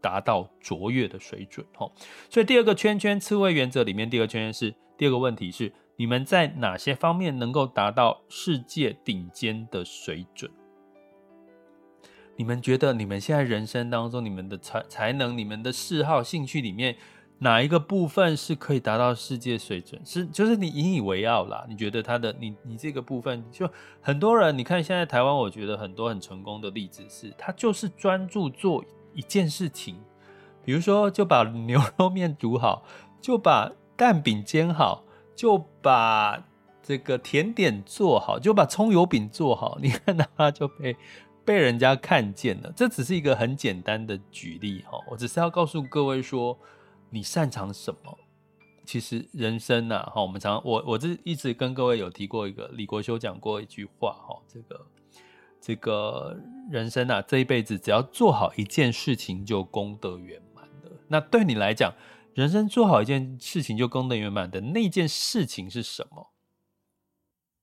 [0.00, 1.92] 达到卓越的水准，吼，
[2.30, 10.50] 所以第二个圈圈刺猬原则里面，第二个圈圈是第二个问题是：你们在哪些方面能够达到世界顶尖的水准？
[12.36, 16.96] 你们觉得你们现在人生当中，你们的才才能、你们的嗜好、兴趣里面，
[17.40, 20.00] 哪一个部分是可以达到世界水准？
[20.06, 21.66] 是就是你引以为傲啦？
[21.68, 23.68] 你觉得他的你你这个部分，就
[24.00, 28.84] 很多人，你看现在台湾，我觉得很多很成功的例子是，他就是专注做。
[29.18, 29.96] 一件事情，
[30.64, 32.84] 比如说就把牛肉面煮好，
[33.20, 35.02] 就把蛋饼煎好，
[35.34, 36.44] 就把
[36.80, 39.76] 这个甜点做好，就把葱油饼做好。
[39.82, 40.96] 你看他就被
[41.44, 42.72] 被人家看见了。
[42.76, 46.56] 这只是一个很简单的举例哈，我只是要告诉各位说，
[47.10, 48.16] 你擅长什么，
[48.86, 54.86] 其实人生呐，哈，我们常我我这一直跟各位有提过一个李国修讲过一句话，哈，这个
[55.60, 56.38] 这个
[56.70, 60.90] 人生呐，这一辈子只要做好一件事情就功德圆满了。
[61.08, 61.92] 那对你来讲，
[62.34, 66.30] 人生做好一件事情就功德圆满的那件事情是什么？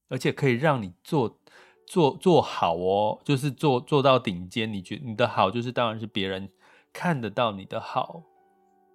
[0.07, 1.39] 而且可以让你做
[1.87, 4.71] 做做好哦，就是做做到顶尖。
[4.71, 6.49] 你觉你的好，就是当然是别人
[6.93, 8.23] 看得到你的好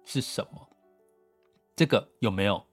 [0.05, 0.69] 是什么？
[1.75, 2.63] 这个有没有？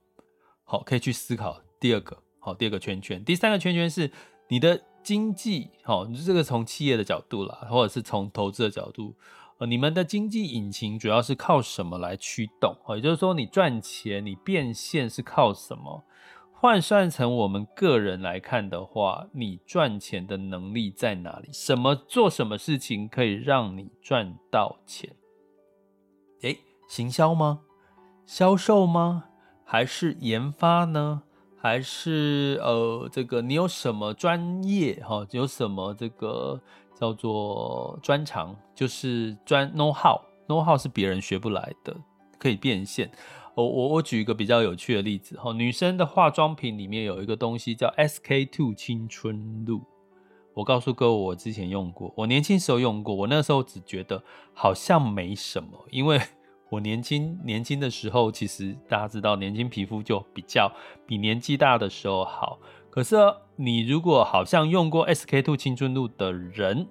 [0.63, 1.61] 好，可以去思考。
[1.79, 3.23] 第二个，好，第二个圈圈。
[3.25, 4.11] 第三个圈圈是
[4.47, 9.15] 你的经济，好，这个从企业的角度啦，或者是从投资的角度，
[9.57, 12.75] 呃，你们的经济引擎主要是靠什么来驱动？
[12.85, 16.03] 哦也就是说，你赚钱，你变现是靠什么？
[16.53, 21.49] 换算成我们个人来看的话，你赚钱的能力在哪里？
[21.51, 25.15] 什么做什么事情可以让你赚到钱？
[26.41, 27.61] 诶，行销吗？
[28.27, 29.23] 销售吗？
[29.65, 31.23] 还是研发呢？
[31.61, 35.25] 还是呃，这个你有什么专业哈？
[35.31, 36.59] 有什么这个
[36.97, 38.55] 叫做专长？
[38.73, 41.95] 就是专 know how，know how 是别人学不来的，
[42.37, 43.11] 可以变现。
[43.55, 49.81] 我我我举一个比较有趣的例子哈，女生的化妆品里面有一个东西叫 SK two 青春露。
[50.53, 56.21] 我告诉各位，我之前用过，我年轻时候用过，我那时候只觉得好像没什么，因为
[56.69, 60.71] 我年轻年轻的时候，其实大家知道，年轻皮肤就比较
[61.05, 62.59] 比年纪大的时候好。
[62.89, 63.15] 可是
[63.55, 66.87] 你如果好像用过 SK-II 青春露的人，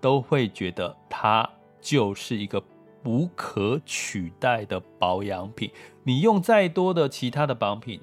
[0.00, 1.48] 都会觉得它
[1.80, 2.62] 就是一个。
[3.06, 5.70] 无可取代的保养品，
[6.04, 8.00] 你用再多的其他的保养品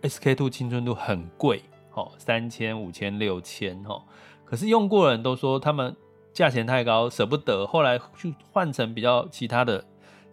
[0.00, 1.60] ，SK-II 青春露很贵，
[1.92, 4.02] 哦，三千、五千、六千，哦，
[4.46, 5.94] 可是用过的人都说他们
[6.32, 9.84] 价钱太高，舍不得，后来就换成比较其他的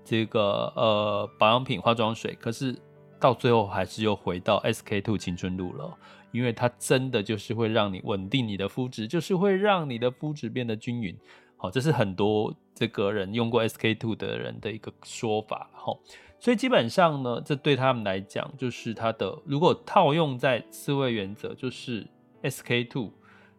[0.09, 2.75] 这个呃保养品、化妆水，可是
[3.19, 5.95] 到最后还是又回到 SK Two 青春露了，
[6.31, 11.15] 因为它真的就是会让你稳定你的肤质，就是会让你的肤质变得均匀。
[11.57, 15.95] 好，这是很多这个人用过 SK Two 的人的一个说法，哈，
[16.39, 22.07] 所以基本上呢，这对他们来讲，就是它的如果套用在刺猬原则，就是
[22.41, 23.11] SK Two，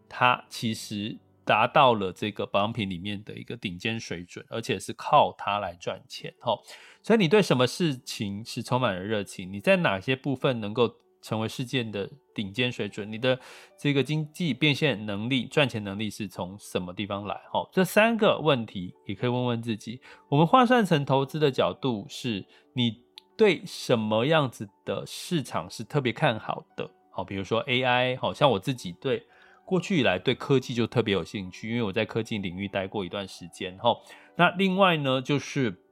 [0.09, 6.59] 它其实达到了这个保养品里面的一个顶尖水准，而且是靠它来赚钱，哈，
[7.03, 9.53] 所以你对什么事情是充满了热情？
[9.53, 13.39] 你在哪些部分能够成为世界的顶尖水准，你的
[13.79, 17.35] 这个经济变现能力、赚钱能力是从什么地方来？
[17.53, 20.01] 哈，这三个问题也可以问问自己。
[20.29, 23.03] 我们换算成投资的角度，是你
[23.37, 26.91] 对什么样子的市场是特别看好的？
[27.11, 29.27] 好，比如说 AI，好像我自己对
[29.71, 33.79] 过去以来对科技就特别有兴趣，因为我在科技领域待过一段时间。
[33.79, 33.97] 哈，
[34.35, 35.83] 那另外呢，就是。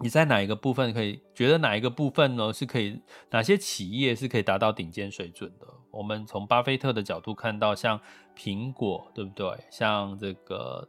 [0.00, 2.52] 你在哪一个部分可以觉得哪一个部分呢？
[2.52, 5.66] 是可以哪些企业是可以达到顶尖水准的？
[5.90, 8.00] 我们从巴菲特的角度看到，像
[8.36, 9.48] 苹果，对不对？
[9.72, 10.88] 像这个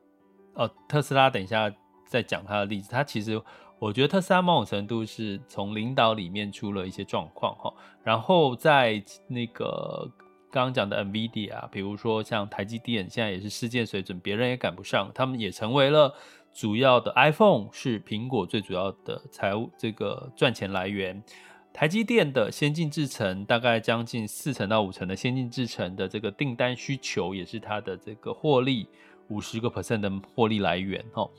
[0.53, 1.73] 哦，特斯拉，等一下
[2.05, 2.91] 再讲他的例子。
[2.91, 3.41] 他其实
[3.79, 7.73] 我觉得特斯拉某种程度是从领导里面出了一些状况哈。
[8.03, 10.07] 然后在那个
[10.51, 16.13] 刚刚讲的 NVIDIA，比如说像台积电，现在也是世界水准，别人也赶不上，他们也成为了。
[16.51, 21.23] 主要的 iPhone 是苹果最主要的财务这个赚钱来源，
[21.71, 28.87] 台积电的先进制程大概将近四成到五成的先进制程的这个订单需求也是它的这个获利
[29.27, 31.29] 五十个 percent 的获利来源哦。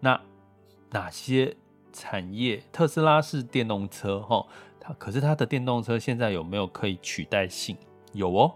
[0.00, 0.20] 那
[0.90, 1.56] 哪些
[1.90, 2.62] 产业？
[2.70, 4.46] 特斯拉是电动车哈，
[4.78, 7.74] 它可是它的电动车现在有没有可以取代性？
[8.12, 8.54] 有哦，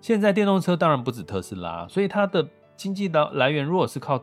[0.00, 4.22] 现在电动车当然不止特斯拉，所以它的经济的来源如果是靠。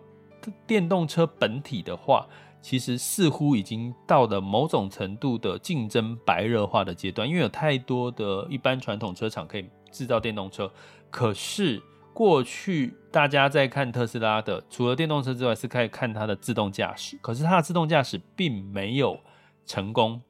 [0.67, 2.27] 电动车本体的话，
[2.61, 10.69] 其实似乎已经到了某种程度的竞争白热化的阶段，因为有太多的一般传统车厂可以制造电动车。
[11.09, 11.81] 可是
[12.13, 17.17] 过去大家在看特斯拉的，除了电动车之外，是可以看它的自动驾驶。
[17.21, 19.17] 可是它的自动驾驶并没有
[19.65, 20.21] 成功，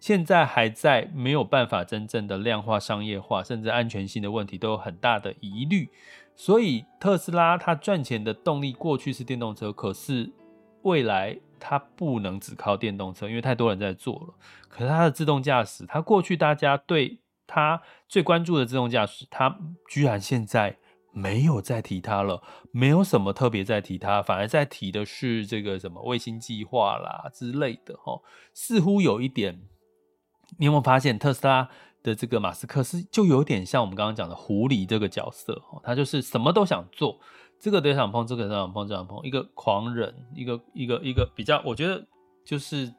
[0.00, 5.88] 现在还在没有办法真正的量化、商业化，甚至安全性的问题都有很大的疑虑。
[6.34, 10.32] 所以特斯拉它赚钱的动力过去是电动车，可是
[10.82, 14.34] 未来它不能只靠电动车，因为太多人在做了。
[14.68, 20.78] 可是它的自动驾驶，它过去大家对它最关注的自动驾驶，它居然现在
[21.12, 28.22] 没有再提它了，没有什么特别在提它，反而在提的是这个什么卫星计划啦之类的哦，
[28.54, 29.60] 似乎有一点，
[30.58, 31.68] 你有没有发现特斯拉？
[32.02, 37.20] 的这个马斯克是就有点像我们刚刚讲的狐狸这个角色哦，他就是什么都想做，
[37.58, 42.02] 这个都想碰，这个都想碰，这样碰，一个狂人，一个一个一个比较，我觉得
[42.42, 42.90] 就是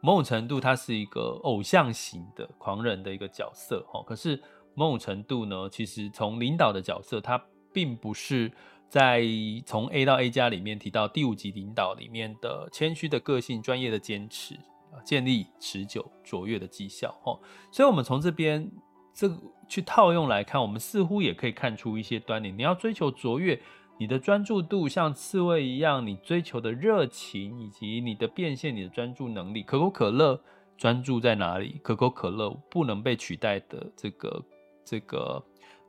[0.00, 4.02] 某种程度他是一个偶像型的狂人的一个角色哦。
[4.02, 7.38] 可是某种程度呢，其实从领导的角色，他
[7.74, 8.50] 并不是
[8.88, 9.22] 在
[9.66, 14.58] 从 A 到 A 加里面提到第五级领导里面的谦虚的个性、专业的坚持。
[15.02, 17.40] 建立持久卓越的绩效哦，
[17.72, 18.70] 所以，我们从这边
[19.14, 19.36] 这个
[19.68, 22.52] 去套用来看，我们似乎也可以看出一些端倪。
[22.52, 23.60] 你要追求卓越，
[23.98, 29.62] 你的专注度像刺猬一样，你追求的热情以及你的变现，你的专注能力。
[29.62, 30.40] 可口可乐
[30.76, 31.80] 专注在哪里？
[31.82, 34.44] 可口可乐不能被取代的这个
[34.84, 35.44] 这个。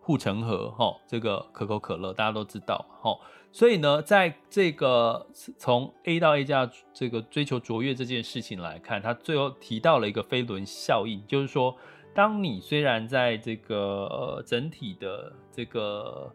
[0.06, 3.18] 护城河，哈，这个可口可乐大家都知道，哈，
[3.52, 5.26] 所以呢，在这个
[5.58, 11.76] 从 A 到 A 加这个追求卓越这件事情来看，他最后提到了一个飞轮效应，就是说，
[12.14, 16.32] 当你虽然在这个呃整体的这个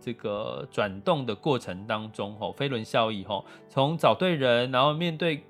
[0.00, 5.44] 这个转动的过程当中，哈，飞轮效应，哈，从找对人，然后面对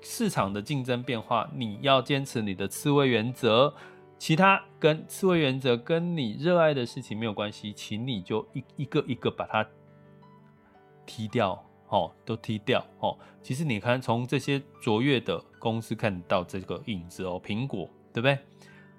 [0.00, 3.72] 市场的竞争变化，你要坚持你的刺猬原则。
[4.24, 9.68] 其他跟刺猬原则跟你热爱的事情没有关系，请你就一一个一个把它
[11.04, 13.18] 踢掉，哦，都踢掉，哦。
[13.42, 18.38] 其实你看，从这些卓越的公司看到这个影子哦，苹果对不对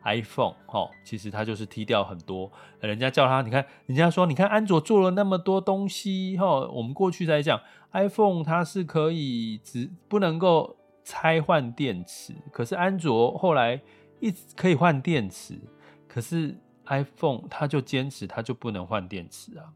[0.04, 7.60] ？iPhone，哦，其实它就是踢掉很多，人家叫它，你看，人家说，你看安卓做了那么多东西，哈，我们过去在讲
[7.94, 13.82] iPhone，它是可以只不能够拆换电池，可是安卓后来。
[14.20, 15.60] 一直可以换电池，
[16.08, 19.74] 可是 iPhone 它就坚持它就不能换电池啊。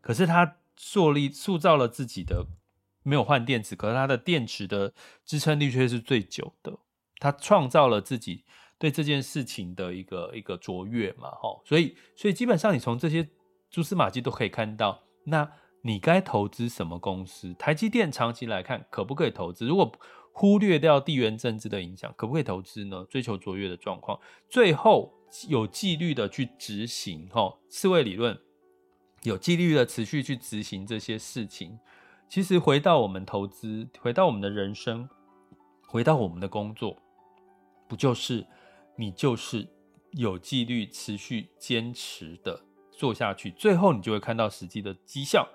[0.00, 2.46] 可是它塑立塑造了自己的
[3.02, 4.92] 没有换电池，可是它的电池的
[5.24, 6.78] 支撑力却是最久的。
[7.18, 8.44] 它创造了自己
[8.78, 11.62] 对这件事情的一个一个卓越嘛，吼。
[11.66, 13.28] 所以所以基本上你从这些
[13.70, 15.50] 蛛丝马迹都可以看到，那
[15.82, 17.52] 你该投资什么公司？
[17.54, 19.66] 台积电长期来看可不可以投资？
[19.66, 19.92] 如果
[20.32, 23.04] 忽略掉地缘政治的影响，可不可以投资呢？
[23.10, 25.12] 追求卓越的状况，最后
[25.48, 28.38] 有纪律的去执行，哈，刺猬理论，
[29.22, 31.78] 有纪律的持续去执行这些事情。
[32.28, 35.08] 其实回到我们投资，回到我们的人生，
[35.86, 36.96] 回到我们的工作，
[37.88, 38.46] 不就是
[38.96, 39.68] 你就是
[40.12, 45.48] 有纪律、持续坚持的做下去，最后你就会看到实际的绩效。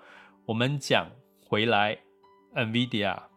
[0.44, 1.10] 我们讲
[1.48, 1.98] 回来
[2.54, 3.35] ，NVIDIA。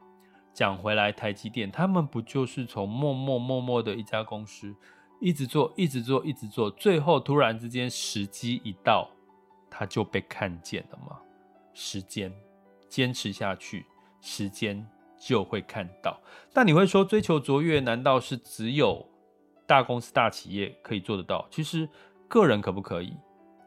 [0.59, 4.75] 讲回来，台积电他们不就是从默默默默的一家公司，
[5.21, 9.09] 一直做，一直做，一直做，最后突然之间时机一到，
[9.69, 11.17] 他就被看见了吗？
[11.73, 12.29] 时间
[12.89, 13.85] 坚持下去，
[14.19, 14.85] 时间
[15.17, 16.19] 就会看到。
[16.53, 19.07] 那你会说，追求卓越难道是只有
[19.65, 21.47] 大公司、大企业可以做得到？
[21.49, 21.87] 其实
[22.27, 23.15] 个人可不可以？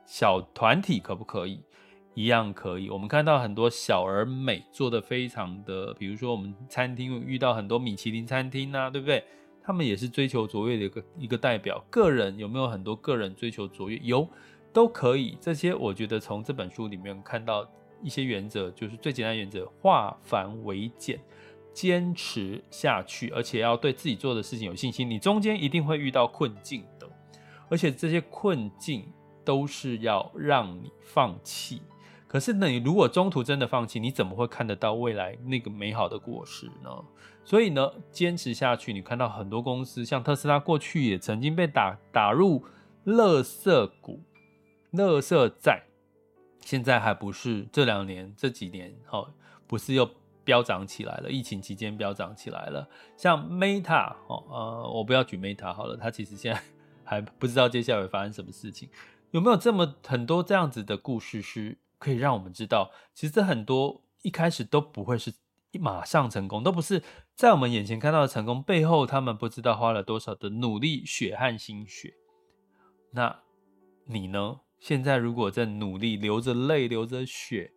[0.04, 1.64] 小团体可不可以？
[2.14, 9.24] 一样可以，我们看到很多小而美做得非常的，比如说我们餐厅遇到很多米其林餐厅啊，对不对？
[9.64, 11.82] 他们也是追求卓越的一个一个代表。
[11.88, 13.96] 个人有没有很多个人追求卓越？
[14.02, 14.28] 有，
[14.72, 15.38] 都可以。
[15.40, 17.66] 这些我觉得从这本书里面看到
[18.02, 21.18] 一些原则，就是最简单原则：化繁为简，
[21.72, 25.08] 坚持下去，而且要对自己做的事情有信心。
[25.08, 27.08] 你中间一定会遇到困境的，
[27.70, 29.10] 而且这些困境
[29.44, 31.80] 都是要让你放弃。
[32.32, 36.88] 可是呢，你如果中途真的放弃，你怎么会看得到未来那个美好的果实呢？
[37.44, 42.64] 所以呢，坚持下去，你看到很多公司，像特斯拉，过去也曾经被打打入
[43.04, 44.22] 垃圾股、
[44.94, 45.82] 垃圾债，
[46.62, 49.28] 现在还不是这两年、这几年，哦，
[49.66, 50.08] 不是又
[50.42, 51.30] 飙涨起来了？
[51.30, 52.88] 疫情期间飙涨起来了。
[53.14, 56.62] 像 Meta，哦，呃，我不要举 Meta 好了，它其实现在
[57.04, 58.88] 还不知道接下来会发生什么事情。
[59.32, 61.76] 有没有这么很多这样子的故事是？
[62.02, 65.32] 可以让我们知道，其实很多一开始都不会是
[65.80, 67.00] 马上成功，都不是
[67.36, 72.12] 在我们眼前看到的成功，背后他们不知道花了多少的努力、血汗心血。
[73.12, 73.42] 那
[74.06, 74.60] 你呢？
[74.80, 77.70] 现在如果在努力、流着泪、流着血，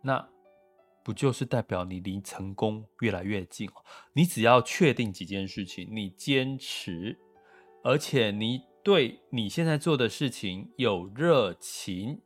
[0.00, 0.28] 那
[1.02, 3.68] 不就是代表你离成功越来越近？
[4.12, 7.18] 你只要确定几件事情，你坚持，
[7.82, 12.20] 而且你对你现在做的事情有热情。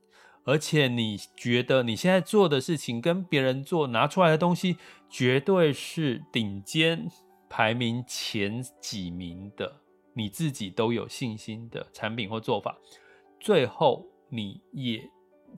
[0.44, 4.76] 而且你觉得你现在做的事情跟别人做拿出来的东西
[5.08, 7.08] 绝对是顶尖
[7.48, 9.80] 排名前几名的，
[10.14, 12.76] 你自己都有信心的产品或做法，
[13.38, 15.08] 最后你也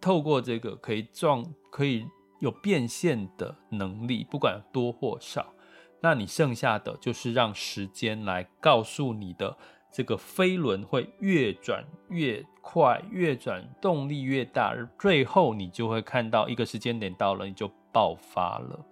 [0.00, 2.06] 透过这个可以壮可以
[2.40, 5.54] 有变现的能力，不管多或少，
[6.02, 9.56] 那你剩下的就是让时间来告诉你的。
[9.94, 18.84] 这个飞轮会越转越快，越转动力越大，而最后你就会看到一个时间点到了，你就爆发了。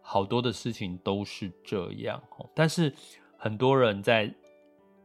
[0.00, 2.22] 好多的事情都是这样，
[2.54, 2.90] 但是
[3.36, 4.34] 很多人在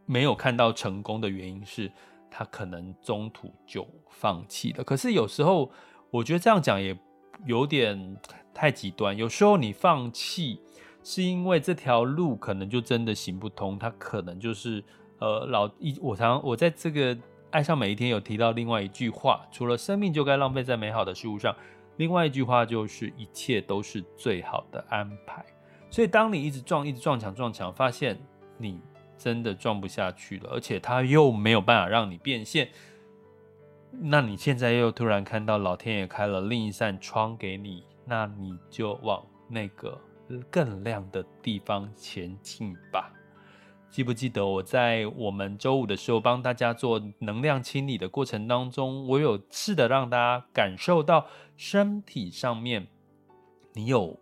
[0.06, 1.92] 没有看到成功的原因是，
[2.30, 4.86] 他可能中途就放弃了。
[4.86, 5.70] 可是有时候，
[6.12, 6.98] 我觉得这样讲也
[7.46, 8.18] 有点
[8.54, 9.18] 太极端。
[9.18, 10.62] 有时候你放弃，
[11.04, 14.82] 是因为这条路可能就真的行不通，他可能就是
[15.22, 15.98] 呃老一。
[16.02, 17.18] 我常我在这个
[17.52, 21.56] 爱上每一天有提到另外一句话，除了生命就该浪费在美好的事物上。
[21.98, 25.46] 另外一句话就是，一切都是最好的安排。
[25.90, 28.18] 所以，当你一直撞、一直撞墙、撞墙，发现
[28.58, 28.80] 你
[29.18, 32.70] 真的撞不下去了，而且他又没有办法让你变现，
[33.92, 40.00] 那你现在又突然看到老天爷开了另一扇窗给你，那你就往那个
[40.50, 43.14] 更亮的地方前进吧。
[43.92, 51.28] 记不记得我在我们周五的时候帮大家做能量清理的过程当中，我有试着让大家感受到
[51.58, 52.88] 身体上面
[53.74, 54.18] 你有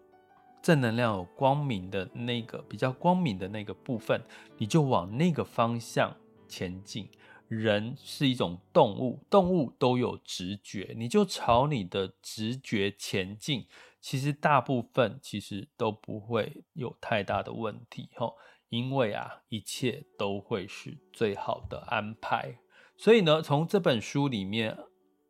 [0.63, 4.19] 正能量、有光明的那个比较光明的那个部分，
[4.57, 6.17] 你就往那个方向
[6.47, 7.07] 前进。
[7.47, 13.67] 人是一种动物，动物都有直觉，你就朝你的直觉前进，
[14.01, 18.35] 其实大部分其实都不会有太大的问题，吼。
[18.69, 22.59] 因为啊，一切都会是最好的安排。
[22.95, 24.77] 所以呢，从这本书里面，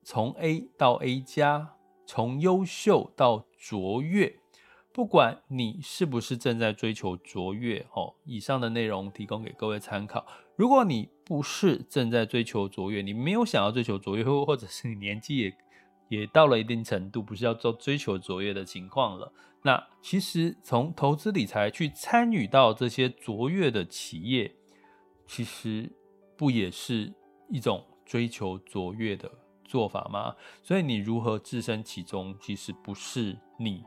[0.03, 1.75] 从 A 到 A 加，
[2.05, 4.39] 从优秀到卓越，
[4.91, 10.25] 不管你是不是正在追求卓越，哦，以上的内容提供给各位参考。
[10.55, 15.57] 如果你不是正在追求卓越，你没有想要追求卓越，或者是你年纪也
[16.09, 19.31] 也到了一定程度，不是要做追求卓越的情况了。
[19.61, 24.55] 那其实从投资理财去参与到这些卓越的企业，
[25.27, 25.91] 其实
[26.37, 27.13] 不也是
[27.49, 29.29] 一种追求卓越的
[29.65, 30.33] 做法吗？
[30.63, 33.83] 所以你如何置身其中，其实不是你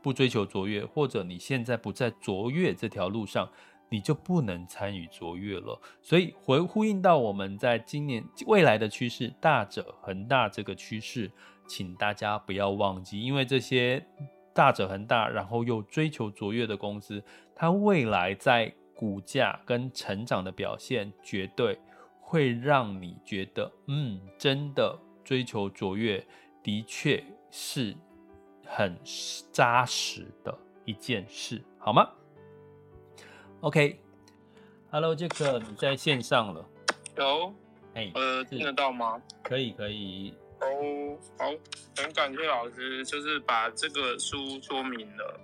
[0.00, 3.50] 不追求卓越，或者你现在不在卓越这条路上，
[3.88, 5.80] 你就不能参与卓越了。
[6.00, 11.28] 所以回呼应到我们在今年未来的趋势，大者恒大这个趋势，
[11.66, 14.06] 请大家不要忘记，因为这些。
[14.58, 17.22] 大者恒大，然后又追求卓越的公司，
[17.54, 21.78] 它未来在股价跟成长的表现，绝对
[22.20, 26.26] 会让你觉得，嗯，真的追求卓越，
[26.60, 27.94] 的确是
[28.66, 28.98] 很
[29.52, 30.52] 扎实的
[30.84, 32.10] 一件事，好吗
[33.60, 36.68] ？OK，Hello，杰克，你在线上了？
[37.16, 37.54] 有，
[37.94, 39.22] 哎，呃，听得到吗？
[39.44, 40.34] 可以，可以。
[40.60, 41.58] 哦，oh, 好，
[41.96, 45.40] 很感谢老师，就是把这个书说明了，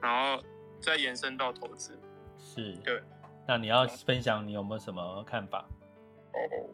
[0.00, 0.42] 然后
[0.80, 1.98] 再延伸到投资。
[2.38, 3.02] 是，对。
[3.46, 5.68] 那你要分享，你有没有什么看法？
[6.32, 6.70] 哦，oh,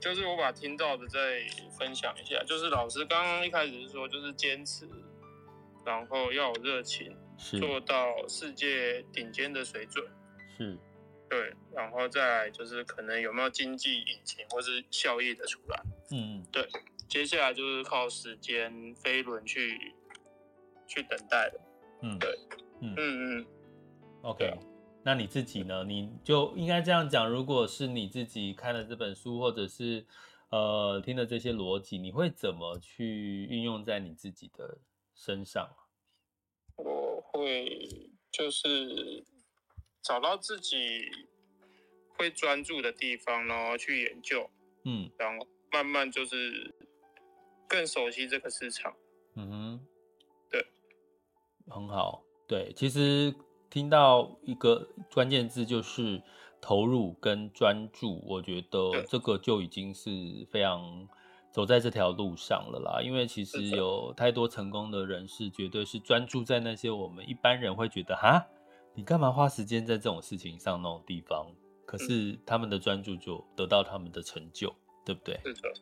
[0.00, 1.42] 就是我把听到的再
[1.78, 2.42] 分享一下。
[2.44, 4.88] 就是老师刚刚一开始是说，就是坚持，
[5.84, 10.04] 然后要有热情，是做到世界顶尖的水准。
[10.56, 10.78] 是，
[11.28, 11.52] 对。
[11.74, 15.82] 然后再来就是可能有没有经济引擎或是效益的出来。
[16.12, 16.68] 嗯嗯，对。
[17.12, 19.94] 接下来就是靠时间飞轮去
[20.86, 21.60] 去等待了。
[22.00, 22.30] 嗯，对，
[22.80, 23.46] 嗯嗯嗯
[24.22, 24.58] ，OK。
[25.04, 25.84] 那你自己呢？
[25.84, 30.06] 你就应该这样讲，如果是你自己看了这本书，或者是
[30.48, 34.78] 呃听了这些逻辑，你会怎么去运用在你自己的
[35.14, 35.68] 身上？
[36.76, 39.22] 我会就是
[40.02, 40.78] 找到自己
[42.16, 44.48] 会专注的地方，然后去研究，
[44.86, 46.74] 嗯，然后慢慢就是。
[47.72, 48.94] 更熟悉这个市场，
[49.34, 49.80] 嗯哼，
[50.50, 50.62] 对，
[51.68, 53.34] 很好，对，其实
[53.70, 56.22] 听到一个关键字就是
[56.60, 60.10] 投入跟专注，我觉得这个就已经是
[60.50, 61.08] 非常
[61.50, 63.00] 走在这条路上了啦。
[63.00, 68.46] 因为其实有太多成功的人士，绝对是专注在那些我们一般人会觉得哈，
[68.92, 71.46] 你干嘛花时间在这种事情上那种地方？
[71.86, 74.70] 可是他们的专注就得到他们的成就，
[75.06, 75.40] 对不对？
[75.42, 75.72] 是的。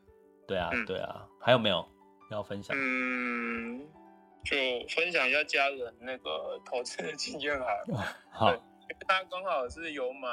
[0.51, 1.89] 对啊，对啊，还有没有
[2.33, 2.77] 要分享？
[2.77, 3.87] 嗯，
[4.45, 4.57] 就
[4.89, 7.67] 分享一下家人那个投资的经验好。
[8.33, 8.53] 好，
[9.07, 10.29] 他刚好是有买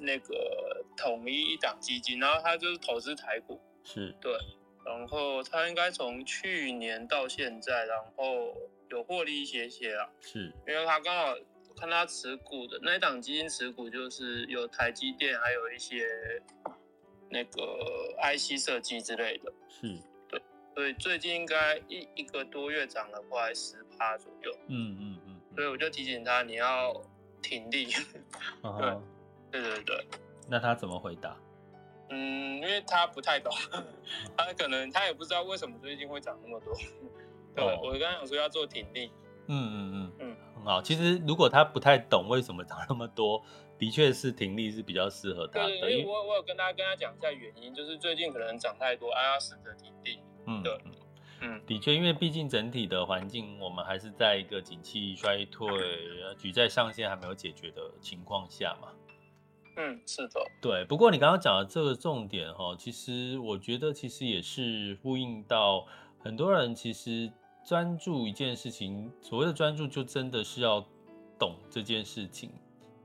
[0.00, 4.36] 那个统一一档基金，然后他就是投资台股，是对，
[4.84, 8.54] 然后他应该从去年到现在，然后
[8.90, 11.34] 有获利一些些啊，是因为他刚好
[11.74, 16.06] 看他持股的那一档基金持股就是有台积电，还有一些。
[17.32, 17.60] 那个
[18.22, 20.42] IC 设计之类的，是对，
[20.74, 24.52] 所以最近应该一一个多月涨了快十趴左右。
[24.68, 26.94] 嗯嗯嗯，所以我就提醒他，你要
[27.40, 27.86] 挺立。
[29.50, 30.06] 对，对对对。
[30.48, 31.34] 那他怎么回答？
[32.10, 33.50] 嗯，因为他不太懂，
[34.36, 36.74] 他可能他也不知道为什么最近会涨那么多。
[37.54, 39.10] 对，我刚刚想说要做挺立。
[39.48, 40.80] 嗯嗯嗯嗯，很好。
[40.82, 43.42] 其实如果他不太懂为什么长那么多，
[43.82, 45.80] 的确是停利是比较适合他的。
[45.80, 50.20] 对，因为我我有跟大家跟他讲一下原因，就是最近可能涨太多，啊，要试着停利。
[50.46, 50.78] 嗯，对，
[51.40, 55.66] 嗯，的确，因为毕竟整体的环境，我们还是在一个景气衰退、
[56.38, 58.92] 举债上限还没有解决的情况下嘛。
[59.78, 60.84] 嗯，是的，对。
[60.84, 65.84] 不过你刚刚讲的这个重点哈，其实我觉得其实也是呼应到
[66.20, 67.28] 很多人其实
[67.66, 70.86] 专注一件事情，所谓的专注就真的是要
[71.36, 72.52] 懂这件事情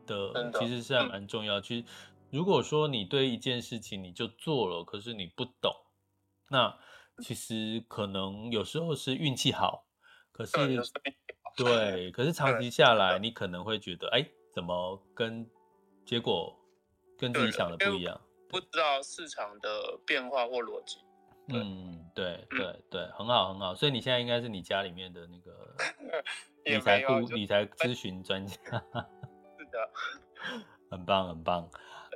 [0.07, 1.61] 的，其实是还蛮重要。
[1.61, 1.85] 其实
[2.31, 5.71] 如果说你对一件事情你就做了，可是你不懂，
[6.49, 6.75] 那
[7.21, 9.85] 其实可能有时候是运气好，
[10.31, 10.51] 可是
[11.55, 15.47] 对，可是长期下来你可能会觉得，哎，怎么跟
[16.05, 16.57] 结果
[17.17, 20.97] 跟自己想的不一样，不知道市场的变化或逻辑。
[21.49, 23.73] 嗯，对对对，很好很好。
[23.73, 25.75] 所以你现在应该是你家里面的那个
[26.65, 28.57] 理财顾理财咨询专家。
[30.89, 31.69] 很棒很棒。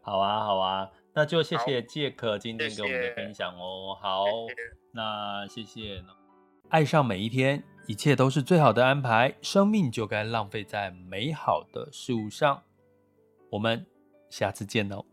[0.03, 3.97] 好啊好啊，那就谢谢杰克今天给我们的分享哦。
[4.01, 4.25] 好，
[4.93, 6.03] 那谢谢。
[6.69, 9.35] 爱上每一天，一切都是最好的安排。
[9.41, 12.63] 生命就该浪费在美好的事物上。
[13.49, 13.85] 我们
[14.29, 15.10] 下次见喽。